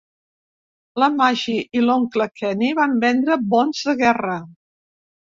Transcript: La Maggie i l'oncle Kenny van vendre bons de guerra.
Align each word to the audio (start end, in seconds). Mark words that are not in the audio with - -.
La 1.01 1.09
Maggie 1.17 1.65
i 1.79 1.83
l'oncle 1.83 2.25
Kenny 2.41 2.69
van 2.79 2.95
vendre 3.03 3.37
bons 3.53 3.83
de 3.91 3.95
guerra. 4.01 4.39